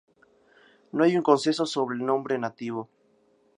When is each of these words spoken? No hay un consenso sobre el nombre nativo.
No 0.93 1.03
hay 1.03 1.15
un 1.15 1.21
consenso 1.21 1.67
sobre 1.67 1.95
el 1.95 2.03
nombre 2.07 2.39
nativo. 2.39 2.89